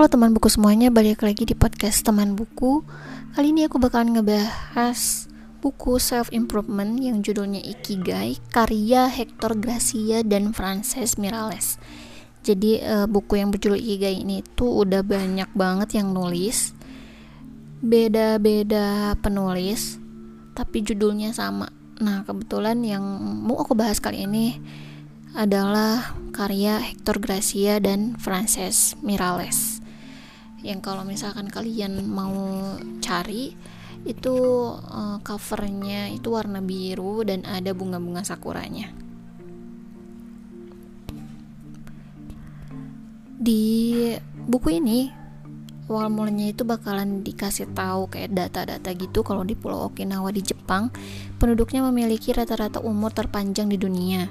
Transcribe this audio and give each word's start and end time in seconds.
Halo 0.00 0.16
teman 0.16 0.32
buku 0.32 0.48
semuanya, 0.48 0.88
balik 0.88 1.20
lagi 1.20 1.44
di 1.44 1.52
podcast 1.52 2.00
teman 2.00 2.32
buku. 2.32 2.80
Kali 3.36 3.52
ini 3.52 3.68
aku 3.68 3.76
bakalan 3.76 4.16
ngebahas 4.16 5.28
buku 5.60 6.00
self 6.00 6.32
improvement 6.32 6.96
yang 6.96 7.20
judulnya 7.20 7.60
Ikigai 7.60 8.40
karya 8.48 9.12
Hector 9.12 9.60
Gracia 9.60 10.24
dan 10.24 10.56
Frances 10.56 11.20
Mirales 11.20 11.76
jadi 12.40 12.80
uh, 12.80 13.06
buku 13.12 13.44
yang 13.44 13.52
berjudul 13.52 13.76
Ikigai 13.76 14.24
ini 14.24 14.40
tuh 14.56 14.88
udah 14.88 15.04
banyak 15.04 15.52
banget 15.52 16.00
yang 16.00 16.16
nulis. 16.16 16.72
Beda-beda 17.84 19.12
penulis 19.20 20.00
tapi 20.56 20.80
judulnya 20.80 21.36
sama. 21.36 21.68
Nah 22.00 22.24
kebetulan 22.24 22.80
yang 22.80 23.04
mau 23.44 23.60
aku 23.60 23.76
bahas 23.76 24.00
kali 24.00 24.24
ini 24.24 24.56
adalah 25.36 26.16
karya 26.32 26.80
Hector 26.80 27.20
Gracia 27.20 27.76
dan 27.84 28.16
Frances 28.16 28.96
Mirales 29.04 29.69
yang 30.60 30.84
kalau 30.84 31.04
misalkan 31.08 31.48
kalian 31.48 32.04
mau 32.04 32.76
cari 33.00 33.56
itu 34.04 34.36
uh, 34.76 35.20
covernya 35.20 36.08
itu 36.12 36.32
warna 36.32 36.64
biru 36.64 37.20
dan 37.24 37.44
ada 37.44 37.76
bunga-bunga 37.76 38.24
sakuranya. 38.24 38.88
Di 43.40 43.64
buku 44.48 44.80
ini 44.80 45.08
awal 45.90 46.06
mulanya 46.06 46.54
itu 46.54 46.62
bakalan 46.62 47.26
dikasih 47.26 47.74
tahu 47.74 48.06
kayak 48.06 48.30
data-data 48.30 48.94
gitu 48.94 49.26
kalau 49.26 49.42
di 49.42 49.58
Pulau 49.58 49.90
Okinawa 49.90 50.30
di 50.30 50.38
Jepang 50.38 50.94
penduduknya 51.42 51.82
memiliki 51.82 52.30
rata-rata 52.30 52.78
umur 52.78 53.10
terpanjang 53.10 53.66
di 53.66 53.74
dunia 53.74 54.30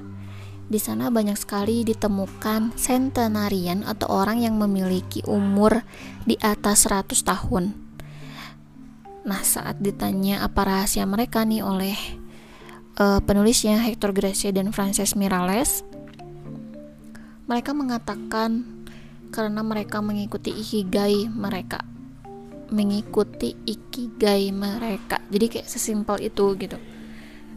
di 0.70 0.78
sana 0.78 1.10
banyak 1.10 1.34
sekali 1.34 1.82
ditemukan 1.82 2.78
centenarian 2.78 3.82
atau 3.82 4.06
orang 4.22 4.46
yang 4.46 4.56
memiliki 4.62 5.26
umur 5.26 5.82
di 6.30 6.38
atas 6.38 6.86
100 6.86 7.26
tahun. 7.26 7.74
Nah, 9.26 9.42
saat 9.42 9.82
ditanya 9.82 10.46
apa 10.46 10.62
rahasia 10.64 11.10
mereka 11.10 11.42
nih 11.42 11.66
oleh 11.66 11.98
uh, 13.02 13.18
penulisnya 13.26 13.82
Hector 13.82 14.14
Gracie 14.14 14.54
dan 14.54 14.70
Frances 14.70 15.18
Mirales, 15.18 15.82
mereka 17.50 17.74
mengatakan 17.74 18.80
karena 19.34 19.66
mereka 19.66 20.02
mengikuti 20.06 20.54
ikigai 20.54 21.30
mereka 21.30 21.82
mengikuti 22.70 23.58
ikigai 23.66 24.54
mereka 24.54 25.22
jadi 25.34 25.46
kayak 25.50 25.68
sesimpel 25.70 26.22
itu 26.22 26.54
gitu 26.58 26.78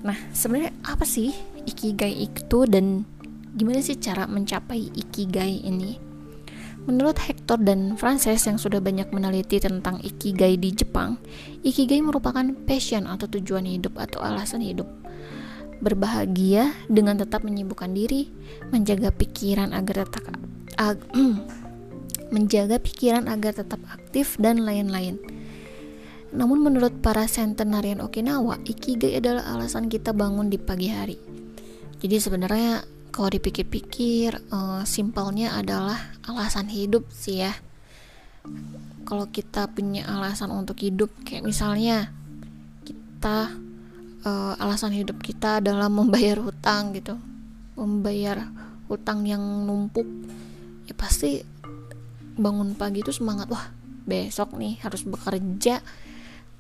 nah 0.02 0.18
sebenarnya 0.34 0.74
apa 0.82 1.06
sih 1.06 1.30
ikigai 1.66 2.26
itu 2.26 2.66
dan 2.66 3.06
gimana 3.54 3.84
sih 3.84 3.96
cara 4.00 4.26
mencapai 4.26 4.90
ikigai 4.92 5.62
ini? 5.62 6.12
Menurut 6.82 7.14
Hector 7.14 7.62
dan 7.62 7.94
Frances 7.94 8.42
yang 8.42 8.58
sudah 8.58 8.82
banyak 8.82 9.14
meneliti 9.14 9.62
tentang 9.62 10.02
ikigai 10.02 10.58
di 10.58 10.74
Jepang, 10.74 11.14
ikigai 11.62 12.02
merupakan 12.02 12.42
passion 12.66 13.06
atau 13.06 13.30
tujuan 13.30 13.62
hidup 13.70 13.94
atau 13.94 14.18
alasan 14.18 14.66
hidup. 14.66 14.90
Berbahagia 15.78 16.74
dengan 16.90 17.22
tetap 17.22 17.46
menyibukkan 17.46 17.94
diri, 17.94 18.26
menjaga 18.74 19.14
pikiran 19.14 19.70
agar 19.70 20.10
tetap 20.10 20.34
ag, 20.74 20.98
menjaga 22.34 22.82
pikiran 22.82 23.30
agar 23.30 23.62
tetap 23.62 23.78
aktif 23.86 24.34
dan 24.42 24.66
lain-lain. 24.66 25.22
Namun 26.32 26.64
menurut 26.64 27.04
para 27.04 27.28
centenarian 27.28 28.00
Okinawa, 28.00 28.56
ikigai 28.64 29.20
adalah 29.20 29.52
alasan 29.52 29.92
kita 29.92 30.16
bangun 30.16 30.48
di 30.48 30.56
pagi 30.56 30.88
hari. 30.88 31.20
Jadi 32.00 32.16
sebenarnya 32.18 32.82
kalau 33.12 33.28
dipikir-pikir 33.28 34.48
uh, 34.48 34.82
simpelnya 34.88 35.52
adalah 35.52 36.16
alasan 36.24 36.72
hidup 36.72 37.04
sih 37.12 37.44
ya. 37.44 37.52
Kalau 39.04 39.28
kita 39.28 39.68
punya 39.70 40.08
alasan 40.08 40.50
untuk 40.50 40.80
hidup 40.80 41.12
kayak 41.22 41.44
misalnya 41.44 42.10
kita 42.82 43.52
uh, 44.24 44.56
alasan 44.56 44.96
hidup 44.96 45.20
kita 45.20 45.60
adalah 45.60 45.92
membayar 46.00 46.40
hutang 46.40 46.96
gitu. 46.96 47.20
Membayar 47.76 48.48
hutang 48.88 49.28
yang 49.28 49.44
numpuk 49.68 50.08
ya 50.88 50.96
pasti 50.96 51.44
bangun 52.40 52.72
pagi 52.72 53.04
itu 53.04 53.12
semangat. 53.12 53.52
Wah 53.52 53.68
besok 54.02 54.58
nih 54.58 54.80
harus 54.82 55.06
bekerja 55.06 55.84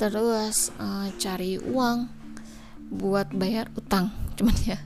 terus 0.02 0.74
uh, 0.82 1.06
cari 1.14 1.62
uang 1.62 2.10
buat 2.90 3.30
bayar 3.30 3.70
utang. 3.78 4.10
Cuman 4.36 4.58
ya 4.66 4.78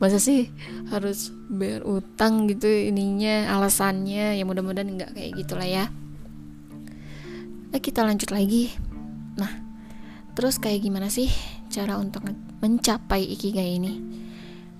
masa 0.00 0.16
sih 0.16 0.48
harus 0.88 1.28
bayar 1.52 1.84
utang 1.84 2.48
gitu 2.48 2.64
ininya 2.64 3.52
alasannya? 3.52 4.40
Ya 4.40 4.44
mudah-mudahan 4.48 4.88
nggak 4.88 5.12
kayak 5.12 5.32
gitulah 5.36 5.68
ya. 5.68 5.84
Nah, 7.68 7.80
kita 7.84 8.00
lanjut 8.00 8.32
lagi. 8.32 8.72
Nah 9.36 9.68
terus 10.32 10.56
kayak 10.56 10.88
gimana 10.88 11.12
sih 11.12 11.28
cara 11.68 12.00
untuk 12.00 12.24
mencapai 12.64 13.28
ikigai 13.28 13.76
ini? 13.76 13.92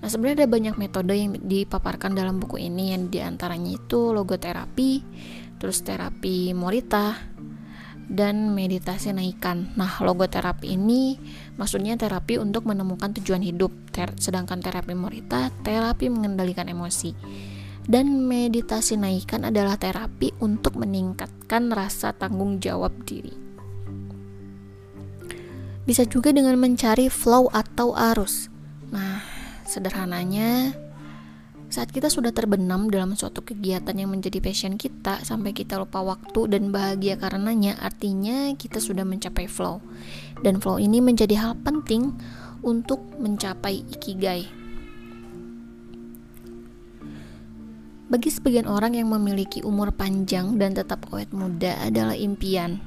Nah 0.01 0.09
sebenarnya 0.09 0.47
ada 0.47 0.49
banyak 0.49 0.75
metode 0.81 1.13
yang 1.13 1.37
dipaparkan 1.37 2.17
dalam 2.17 2.41
buku 2.41 2.65
ini. 2.65 2.97
Yang 2.97 3.13
di 3.13 3.19
antaranya 3.21 3.77
itu 3.77 4.09
logoterapi 4.09 4.91
terus 5.61 5.85
terapi 5.85 6.55
morita 6.57 7.13
dan 8.09 8.57
meditasi 8.57 9.13
naikkan. 9.13 9.69
Nah, 9.77 10.01
logoterapi 10.01 10.73
ini 10.73 11.21
maksudnya 11.55 11.93
terapi 11.95 12.41
untuk 12.41 12.65
menemukan 12.65 13.13
tujuan 13.21 13.45
hidup, 13.45 13.69
ter 13.93 14.09
sedangkan 14.17 14.59
terapi 14.59 14.97
morita 14.97 15.53
terapi 15.61 16.09
mengendalikan 16.09 16.65
emosi. 16.65 17.13
Dan 17.89 18.25
meditasi 18.29 19.01
naikkan 19.01 19.49
adalah 19.49 19.77
terapi 19.77 20.33
untuk 20.41 20.77
meningkatkan 20.77 21.73
rasa 21.73 22.13
tanggung 22.13 22.61
jawab 22.61 22.93
diri. 23.05 23.33
Bisa 25.89 26.05
juga 26.05 26.29
dengan 26.29 26.53
mencari 26.61 27.09
flow 27.09 27.49
atau 27.49 27.97
arus. 27.97 28.45
Nah, 28.93 29.25
sederhananya 29.65 30.77
saat 31.69 31.93
kita 31.93 32.09
sudah 32.09 32.33
terbenam 32.33 32.89
dalam 32.89 33.13
suatu 33.13 33.45
kegiatan 33.45 33.93
yang 33.93 34.09
menjadi 34.09 34.41
passion 34.41 34.73
kita 34.73 35.21
sampai 35.21 35.53
kita 35.53 35.77
lupa 35.77 36.01
waktu 36.01 36.49
dan 36.49 36.73
bahagia 36.73 37.13
karenanya, 37.13 37.77
artinya 37.77 38.57
kita 38.57 38.81
sudah 38.81 39.05
mencapai 39.05 39.45
flow. 39.45 39.77
Dan 40.41 40.57
flow 40.57 40.81
ini 40.81 40.97
menjadi 40.97 41.37
hal 41.37 41.53
penting 41.61 42.17
untuk 42.65 42.97
mencapai 43.21 43.85
ikigai. 43.85 44.49
Bagi 48.09 48.29
sebagian 48.33 48.65
orang 48.65 48.97
yang 48.97 49.13
memiliki 49.13 49.61
umur 49.61 49.93
panjang 49.93 50.57
dan 50.57 50.73
tetap 50.73 51.05
awet 51.13 51.29
muda 51.29 51.77
adalah 51.85 52.17
impian. 52.17 52.81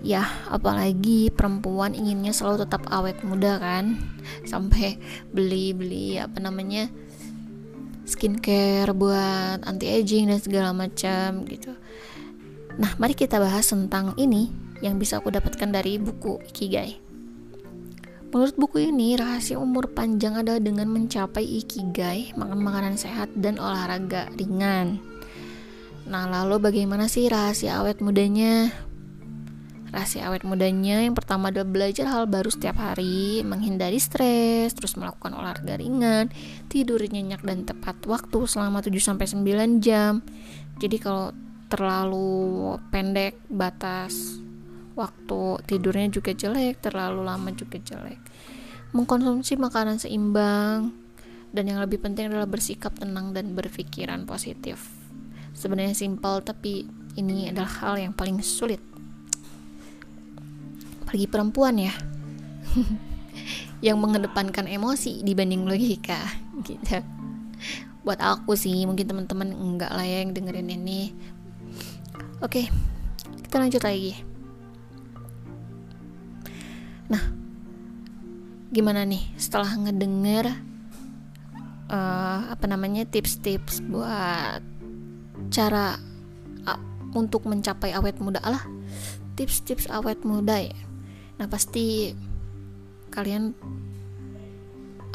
Ya, 0.00 0.24
apalagi 0.48 1.28
perempuan 1.28 1.92
inginnya 1.92 2.32
selalu 2.32 2.64
tetap 2.64 2.88
awet 2.88 3.20
muda 3.20 3.60
kan, 3.60 4.00
sampai 4.48 4.96
beli-beli 5.36 6.16
apa 6.16 6.40
namanya 6.40 6.88
skincare 8.10 8.90
buat 8.90 9.62
anti 9.62 9.86
aging 9.86 10.26
dan 10.34 10.42
segala 10.42 10.74
macam 10.74 11.46
gitu. 11.46 11.70
Nah, 12.76 12.98
mari 12.98 13.14
kita 13.14 13.38
bahas 13.38 13.70
tentang 13.70 14.18
ini 14.18 14.50
yang 14.82 14.98
bisa 14.98 15.22
aku 15.22 15.30
dapatkan 15.30 15.70
dari 15.70 16.02
buku 16.02 16.42
Ikigai. 16.50 17.10
Menurut 18.30 18.54
buku 18.54 18.94
ini, 18.94 19.18
rahasia 19.18 19.58
umur 19.58 19.90
panjang 19.90 20.38
adalah 20.38 20.62
dengan 20.62 20.86
mencapai 20.86 21.42
ikigai, 21.42 22.30
makan 22.38 22.62
makanan 22.62 22.94
sehat 22.94 23.26
dan 23.34 23.58
olahraga 23.58 24.30
ringan. 24.38 25.02
Nah, 26.06 26.30
lalu 26.30 26.62
bagaimana 26.62 27.10
sih 27.10 27.26
rahasia 27.26 27.82
awet 27.82 27.98
mudanya? 27.98 28.70
Rahasia 29.90 30.30
awet 30.30 30.46
mudanya 30.46 31.02
yang 31.02 31.18
pertama 31.18 31.50
adalah 31.50 31.66
belajar 31.66 32.06
hal 32.06 32.30
baru 32.30 32.46
setiap 32.46 32.78
hari, 32.78 33.42
menghindari 33.42 33.98
stres, 33.98 34.70
terus 34.70 34.94
melakukan 34.94 35.34
olahraga 35.34 35.82
ringan, 35.82 36.30
tidur 36.70 37.02
nyenyak 37.02 37.42
dan 37.42 37.66
tepat 37.66 37.98
waktu 38.06 38.46
selama 38.46 38.86
7 38.86 38.94
sampai 39.02 39.26
9 39.26 39.82
jam. 39.82 40.22
Jadi 40.78 40.96
kalau 41.02 41.34
terlalu 41.66 42.78
pendek 42.94 43.42
batas 43.50 44.38
waktu 44.94 45.58
tidurnya 45.66 46.06
juga 46.14 46.38
jelek, 46.38 46.78
terlalu 46.78 47.26
lama 47.26 47.50
juga 47.50 47.82
jelek. 47.82 48.22
Mengkonsumsi 48.94 49.58
makanan 49.58 49.98
seimbang 49.98 50.94
dan 51.50 51.64
yang 51.66 51.82
lebih 51.82 51.98
penting 51.98 52.30
adalah 52.30 52.46
bersikap 52.46 52.94
tenang 52.94 53.34
dan 53.34 53.58
berpikiran 53.58 54.22
positif. 54.22 54.86
Sebenarnya 55.50 55.98
simpel 55.98 56.46
tapi 56.46 56.86
ini 57.18 57.50
adalah 57.50 57.70
hal 57.82 57.94
yang 57.98 58.14
paling 58.14 58.38
sulit 58.38 58.78
apalagi 61.10 61.26
perempuan 61.26 61.74
ya. 61.74 61.90
Yang 63.90 63.98
mengedepankan 63.98 64.70
emosi 64.70 65.26
dibanding 65.26 65.66
logika 65.66 66.22
gitu. 66.70 67.02
Buat 68.06 68.22
aku 68.22 68.54
sih 68.54 68.86
mungkin 68.86 69.10
teman-teman 69.10 69.50
enggak 69.50 69.90
lah 69.90 70.06
ya 70.06 70.22
yang 70.22 70.30
dengerin 70.30 70.70
ini. 70.70 71.10
Oke 72.38 72.70
kita 73.42 73.58
lanjut 73.58 73.82
lagi. 73.82 74.14
Nah 77.10 77.24
gimana 78.70 79.02
nih 79.02 79.34
setelah 79.34 79.74
ngedenger 79.74 80.46
uh, 81.90 82.54
apa 82.54 82.64
namanya 82.70 83.02
tips-tips 83.02 83.82
buat 83.82 84.62
cara 85.50 85.98
untuk 87.10 87.50
mencapai 87.50 87.90
awet 87.98 88.22
muda 88.22 88.38
lah. 88.46 88.62
Tips-tips 89.34 89.90
awet 89.90 90.22
muda 90.22 90.62
ya 90.62 90.89
nah 91.40 91.48
pasti 91.48 92.12
kalian 93.08 93.56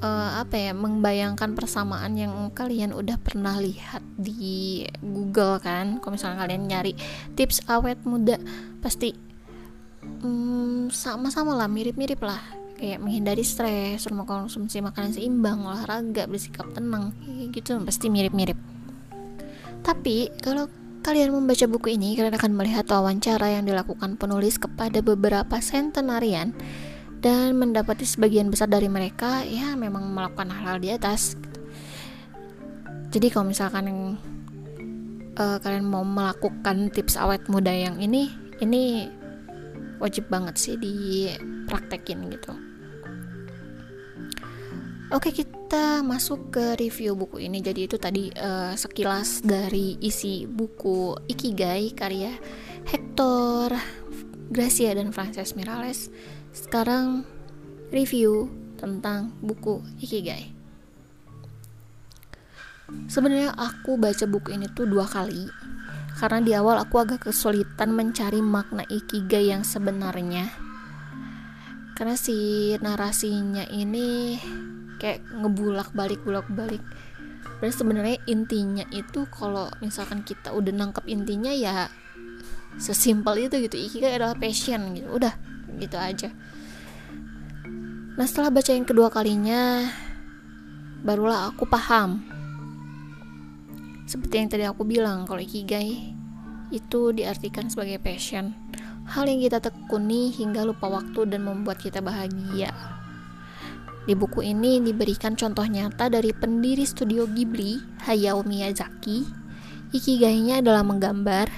uh, 0.01 0.41
apa 0.41 0.55
ya 0.57 0.71
membayangkan 0.73 1.53
persamaan 1.53 2.17
yang 2.17 2.33
kalian 2.51 2.97
udah 2.97 3.21
pernah 3.21 3.61
lihat 3.61 4.01
di 4.17 4.83
Google 5.05 5.61
kan 5.61 6.01
kalau 6.01 6.17
misalnya 6.17 6.41
kalian 6.41 6.65
nyari 6.65 6.93
tips 7.37 7.61
awet 7.69 8.01
muda 8.03 8.41
pasti 8.81 9.13
um, 10.25 10.89
sama-sama 10.89 11.53
lah 11.53 11.69
mirip-mirip 11.69 12.19
lah 12.25 12.41
kayak 12.75 12.99
menghindari 12.99 13.39
stres, 13.47 14.03
rumah 14.11 14.27
konsumsi 14.27 14.83
makanan 14.83 15.15
seimbang, 15.15 15.63
olahraga, 15.63 16.27
bersikap 16.27 16.67
tenang, 16.75 17.15
gitu 17.55 17.79
pasti 17.87 18.11
mirip-mirip. 18.11 18.59
Tapi 19.79 20.27
kalau 20.43 20.67
kalian 21.05 21.37
membaca 21.37 21.69
buku 21.69 21.93
ini, 21.93 22.17
kalian 22.17 22.33
akan 22.33 22.57
melihat 22.57 22.89
wawancara 22.89 23.53
yang 23.53 23.69
dilakukan 23.69 24.17
penulis 24.17 24.57
kepada 24.57 25.05
beberapa 25.05 25.61
sentenarian 25.61 26.57
dan 27.21 27.53
mendapati 27.61 28.09
sebagian 28.09 28.49
besar 28.49 28.73
dari 28.73 28.89
mereka 28.89 29.45
ya 29.45 29.77
memang 29.77 30.09
melakukan 30.09 30.49
hal-hal 30.49 30.81
di 30.81 30.89
atas. 30.89 31.37
Jadi 33.13 33.29
kalau 33.29 33.53
misalkan 33.53 34.17
uh, 35.37 35.57
kalian 35.61 35.85
mau 35.85 36.01
melakukan 36.01 36.89
tips 36.89 37.21
awet 37.21 37.45
muda 37.53 37.69
yang 37.69 38.01
ini, 38.01 38.33
ini 38.65 39.05
wajib 40.01 40.25
banget 40.25 40.57
sih 40.57 40.73
dipraktekin 40.73 42.33
gitu. 42.33 42.57
Oke 45.13 45.29
kita 45.29 46.01
masuk 46.01 46.49
ke 46.49 46.65
review 46.81 47.13
buku 47.13 47.45
ini. 47.45 47.61
Jadi 47.61 47.85
itu 47.85 48.01
tadi 48.01 48.33
uh, 48.33 48.73
sekilas 48.73 49.45
dari 49.45 50.01
isi 50.01 50.49
buku 50.49 51.13
Ikigai 51.29 51.93
karya 51.93 52.33
Hector 52.89 53.69
Gracia 54.49 54.97
dan 54.97 55.13
Frances 55.13 55.53
Mirales 55.53 56.09
sekarang 56.57 57.21
review 57.93 58.49
tentang 58.81 59.29
buku 59.45 59.85
Ikigai. 60.01 60.49
Sebenarnya 63.05 63.53
aku 63.53 64.01
baca 64.01 64.25
buku 64.25 64.57
ini 64.57 64.65
tuh 64.73 64.89
dua 64.89 65.05
kali. 65.05 65.45
Karena 66.15 66.39
di 66.41 66.51
awal 66.57 66.81
aku 66.81 66.97
agak 66.97 67.29
kesulitan 67.29 67.91
mencari 67.93 68.39
makna 68.39 68.87
ikigai 68.87 69.51
yang 69.51 69.67
sebenarnya. 69.67 70.47
Karena 71.93 72.15
si 72.15 72.71
narasinya 72.79 73.67
ini 73.67 74.39
kayak 75.05 75.21
ngebulak 75.29 75.93
balik 75.93 76.17
bulak 76.25 76.49
balik. 76.49 76.81
Dan 77.61 77.69
sebenarnya 77.69 78.17
intinya 78.25 78.81
itu 78.89 79.29
kalau 79.29 79.69
misalkan 79.77 80.25
kita 80.25 80.49
udah 80.49 80.73
nangkep 80.73 81.05
intinya 81.05 81.53
ya 81.53 81.93
sesimpel 82.81 83.45
itu 83.45 83.61
gitu. 83.69 83.77
Ikigai 83.77 84.17
adalah 84.17 84.33
passion 84.33 84.97
gitu. 84.97 85.13
Udah 85.13 85.37
gitu 85.77 85.93
aja. 86.01 86.33
Nah 88.17 88.25
setelah 88.25 88.49
baca 88.49 88.71
yang 88.73 88.87
kedua 88.87 89.13
kalinya 89.13 89.85
barulah 91.05 91.53
aku 91.53 91.69
paham. 91.69 92.25
Seperti 94.05 94.33
yang 94.37 94.49
tadi 94.49 94.65
aku 94.65 94.85
bilang, 94.85 95.25
kalau 95.25 95.41
ikigai 95.41 96.13
itu 96.69 97.01
diartikan 97.09 97.69
sebagai 97.73 97.97
passion, 97.97 98.53
hal 99.09 99.25
yang 99.25 99.41
kita 99.41 99.57
tekuni 99.57 100.29
hingga 100.29 100.61
lupa 100.61 100.89
waktu 100.89 101.25
dan 101.25 101.41
membuat 101.45 101.81
kita 101.81 102.05
bahagia. 102.05 102.94
Di 104.05 104.13
buku 104.13 104.45
ini 104.45 104.77
diberikan 104.85 105.33
contoh 105.33 105.65
nyata 105.65 106.13
dari 106.13 106.29
pendiri 106.29 106.85
studio 106.85 107.25
Ghibli, 107.25 107.81
Hayao 108.05 108.45
Miyazaki. 108.45 109.25
Ikigainya 109.89 110.61
adalah 110.61 110.85
menggambar. 110.85 111.49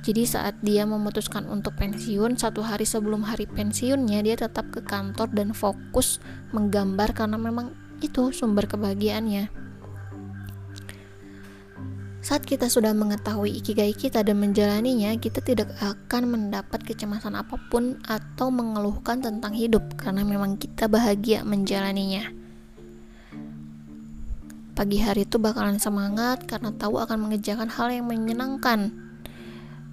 Jadi 0.00 0.24
saat 0.24 0.56
dia 0.64 0.88
memutuskan 0.88 1.44
untuk 1.44 1.76
pensiun, 1.76 2.40
satu 2.40 2.64
hari 2.64 2.88
sebelum 2.88 3.24
hari 3.24 3.44
pensiunnya 3.44 4.24
dia 4.24 4.36
tetap 4.36 4.72
ke 4.72 4.80
kantor 4.80 5.28
dan 5.36 5.52
fokus 5.52 6.24
menggambar 6.56 7.12
karena 7.12 7.36
memang 7.36 7.76
itu 8.00 8.32
sumber 8.32 8.64
kebahagiaannya. 8.64 9.52
Saat 12.24 12.48
kita 12.48 12.72
sudah 12.72 12.96
mengetahui 12.96 13.52
ikigai 13.60 13.92
kita 13.92 14.24
dan 14.24 14.40
menjalaninya, 14.40 15.12
kita 15.20 15.44
tidak 15.44 15.68
akan 15.76 16.32
mendapat 16.32 16.80
kecemasan 16.80 17.36
apa 17.36 17.60
pun 17.68 18.00
atau 18.00 18.48
mengeluhkan 18.48 19.20
tentang 19.20 19.52
hidup 19.52 19.84
karena 20.00 20.24
memang 20.24 20.56
kita 20.56 20.88
bahagia 20.88 21.44
menjalaninya. 21.44 22.32
Pagi 24.72 25.04
hari 25.04 25.28
itu 25.28 25.36
bakalan 25.36 25.76
semangat 25.76 26.48
karena 26.48 26.72
tahu 26.72 26.96
akan 26.96 27.28
mengerjakan 27.28 27.68
hal 27.68 27.92
yang 27.92 28.08
menyenangkan. 28.08 28.88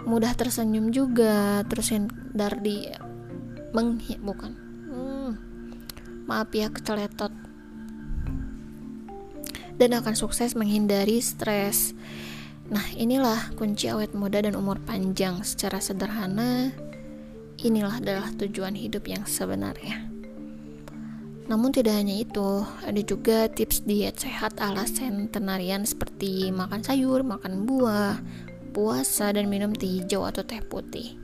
Mudah 0.07 0.31
tersenyum 0.31 0.95
juga, 0.95 1.67
terus 1.67 1.91
hindar 1.91 2.63
di 2.63 2.87
menghi 3.75 4.15
bukan. 4.23 4.55
Hmm, 4.87 5.31
maaf 6.31 6.47
ya 6.55 6.71
keceletot 6.71 7.40
dan 9.81 9.97
akan 9.97 10.13
sukses 10.13 10.53
menghindari 10.53 11.17
stres. 11.17 11.97
Nah, 12.69 12.85
inilah 12.93 13.57
kunci 13.57 13.89
awet 13.89 14.13
muda 14.13 14.45
dan 14.45 14.53
umur 14.53 14.77
panjang. 14.85 15.41
Secara 15.41 15.81
sederhana, 15.81 16.69
inilah 17.57 17.97
adalah 17.97 18.29
tujuan 18.37 18.77
hidup 18.77 19.09
yang 19.09 19.25
sebenarnya. 19.25 20.05
Namun 21.49 21.73
tidak 21.73 21.97
hanya 21.97 22.21
itu, 22.21 22.61
ada 22.85 23.01
juga 23.01 23.49
tips 23.49 23.83
diet 23.83 24.21
sehat 24.21 24.61
ala 24.61 24.85
centenarian 24.85 25.81
seperti 25.81 26.53
makan 26.53 26.85
sayur, 26.85 27.25
makan 27.25 27.65
buah, 27.65 28.21
puasa, 28.77 29.33
dan 29.33 29.49
minum 29.49 29.73
teh 29.73 29.99
hijau 29.99 30.23
atau 30.29 30.45
teh 30.45 30.61
putih. 30.61 31.17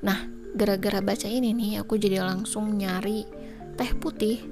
Nah, 0.00 0.26
gara-gara 0.56 1.04
baca 1.04 1.28
ini 1.28 1.52
nih, 1.52 1.84
aku 1.84 2.00
jadi 2.00 2.24
langsung 2.24 2.80
nyari 2.80 3.28
teh 3.76 3.92
putih 3.94 4.42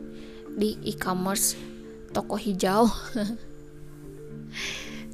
di 0.55 0.79
e-commerce 0.87 1.74
toko 2.15 2.39
hijau. 2.39 2.87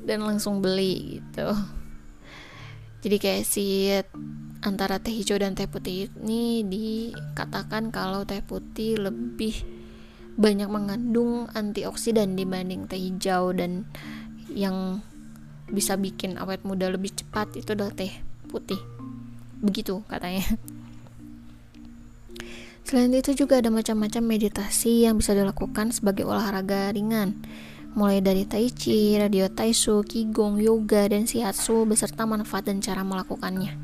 Dan 0.04 0.22
langsung 0.22 0.60
beli 0.60 1.16
gitu. 1.16 1.48
Jadi 3.00 3.16
kayak 3.16 3.44
si 3.48 3.88
antara 4.60 5.00
teh 5.00 5.16
hijau 5.16 5.40
dan 5.40 5.56
teh 5.56 5.64
putih 5.64 6.12
ini 6.20 6.60
dikatakan 6.68 7.88
kalau 7.88 8.28
teh 8.28 8.44
putih 8.44 9.00
lebih 9.00 9.56
banyak 10.36 10.68
mengandung 10.68 11.48
antioksidan 11.56 12.36
dibanding 12.36 12.84
teh 12.84 13.00
hijau 13.00 13.56
dan 13.56 13.88
yang 14.52 15.00
bisa 15.70 15.96
bikin 15.96 16.36
awet 16.36 16.60
muda 16.66 16.92
lebih 16.92 17.14
cepat 17.16 17.56
itu 17.56 17.72
adalah 17.72 17.96
teh 17.96 18.12
putih. 18.52 18.78
Begitu 19.64 20.04
katanya 20.04 20.44
Selain 22.84 23.12
itu 23.14 23.36
juga 23.36 23.60
ada 23.60 23.70
macam-macam 23.70 24.22
meditasi 24.24 25.06
yang 25.06 25.20
bisa 25.20 25.36
dilakukan 25.36 25.94
sebagai 25.94 26.26
olahraga 26.26 26.90
ringan 26.90 27.38
mulai 27.94 28.22
dari 28.22 28.46
tai 28.46 28.70
chi, 28.70 29.18
radio 29.18 29.50
taisu, 29.50 30.06
qigong, 30.06 30.62
yoga, 30.62 31.10
dan 31.10 31.26
shiatsu 31.26 31.86
beserta 31.86 32.22
manfaat 32.22 32.70
dan 32.70 32.78
cara 32.78 33.02
melakukannya. 33.02 33.74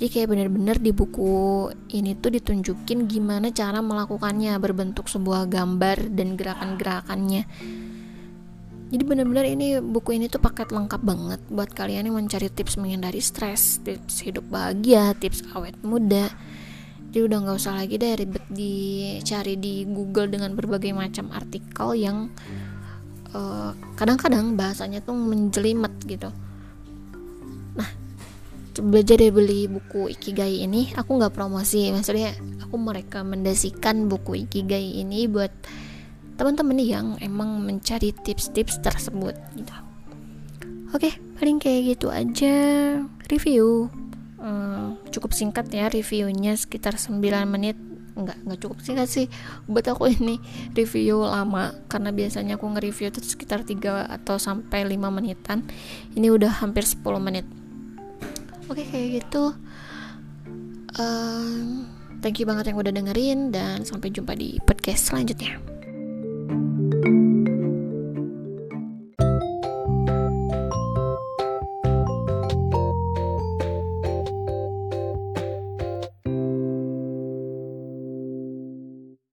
Jadi 0.00 0.08
kayak 0.08 0.28
bener-bener 0.32 0.76
di 0.80 0.96
buku 0.96 1.68
ini 1.92 2.16
tuh 2.16 2.32
ditunjukin 2.32 3.04
gimana 3.04 3.52
cara 3.52 3.84
melakukannya 3.84 4.56
berbentuk 4.56 5.12
sebuah 5.12 5.44
gambar 5.48 6.08
dan 6.16 6.40
gerakan-gerakannya. 6.40 7.44
Jadi 8.90 9.02
bener-bener 9.04 9.46
ini 9.46 9.76
buku 9.78 10.16
ini 10.16 10.26
tuh 10.26 10.40
paket 10.40 10.72
lengkap 10.72 11.04
banget 11.04 11.40
buat 11.52 11.70
kalian 11.70 12.08
yang 12.10 12.16
mencari 12.16 12.48
tips 12.48 12.80
menghindari 12.80 13.20
stres, 13.20 13.78
tips 13.84 14.24
hidup 14.24 14.42
bahagia, 14.48 15.12
tips 15.20 15.44
awet 15.52 15.76
muda, 15.84 16.32
jadi 17.10 17.26
udah 17.26 17.38
nggak 17.42 17.58
usah 17.58 17.74
lagi 17.74 17.98
deh 17.98 18.14
ribet 18.14 18.46
dicari 18.54 19.58
di 19.58 19.82
Google 19.82 20.30
dengan 20.30 20.54
berbagai 20.54 20.94
macam 20.94 21.34
artikel 21.34 21.98
yang 21.98 22.30
eh, 23.34 23.70
kadang-kadang 23.98 24.54
bahasanya 24.54 25.02
tuh 25.02 25.18
menjelimet 25.18 25.90
gitu. 26.06 26.30
Nah 27.74 27.90
belajar 28.78 29.18
dari 29.18 29.34
beli 29.34 29.66
buku 29.66 30.14
Ikigai 30.14 30.62
ini. 30.62 30.94
Aku 30.94 31.18
nggak 31.18 31.34
promosi 31.34 31.90
maksudnya 31.90 32.30
aku 32.62 32.78
merekomendasikan 32.78 34.06
buku 34.06 34.46
Ikigai 34.46 35.02
ini 35.02 35.26
buat 35.26 35.50
teman-teman 36.38 36.78
yang 36.78 37.18
emang 37.18 37.58
mencari 37.58 38.14
tips-tips 38.14 38.78
tersebut 38.86 39.34
gitu. 39.58 39.74
Oke 40.94 41.18
paling 41.42 41.58
kayak 41.58 41.98
gitu 41.98 42.06
aja. 42.06 42.54
Review. 43.26 43.90
Hmm, 44.38 44.69
cukup 45.10 45.34
singkat 45.34 45.66
ya 45.70 45.90
reviewnya 45.90 46.54
sekitar 46.54 46.96
9 46.96 47.20
menit. 47.46 47.76
Nggak 48.14 48.38
nggak 48.46 48.58
cukup 48.62 48.78
singkat 48.82 49.08
sih. 49.10 49.26
Buat 49.66 49.94
aku 49.94 50.10
ini 50.10 50.38
review 50.74 51.26
lama 51.26 51.74
karena 51.86 52.10
biasanya 52.10 52.58
aku 52.58 52.66
nge-review 52.70 53.10
itu 53.10 53.20
sekitar 53.22 53.62
3 53.66 54.06
atau 54.06 54.38
sampai 54.38 54.86
5 54.86 54.96
menitan. 55.10 55.66
Ini 56.14 56.30
udah 56.30 56.62
hampir 56.62 56.86
10 56.86 57.02
menit. 57.22 57.46
Oke 58.70 58.86
kayak 58.86 59.22
gitu. 59.22 59.54
Um, 60.98 61.86
thank 62.18 62.42
you 62.42 62.46
banget 62.46 62.70
yang 62.70 62.78
udah 62.78 62.90
dengerin 62.90 63.54
dan 63.54 63.86
sampai 63.86 64.10
jumpa 64.10 64.34
di 64.34 64.58
podcast 64.66 65.10
selanjutnya 65.14 65.79